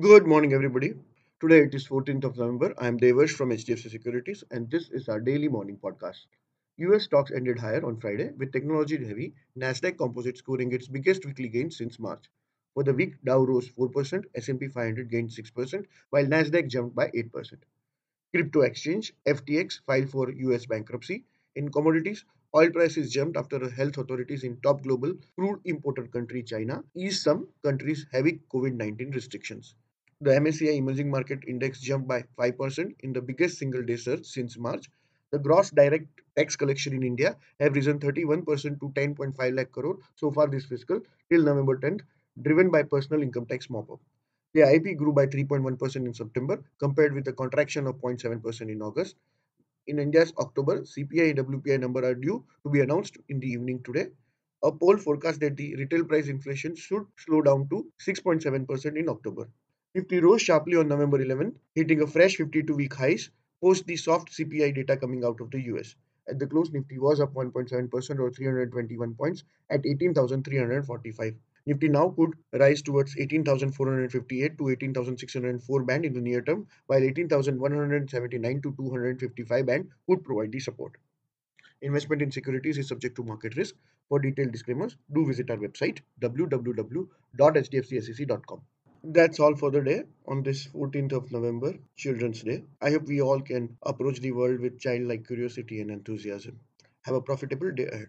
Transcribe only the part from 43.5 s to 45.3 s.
mop-up. The IIP grew by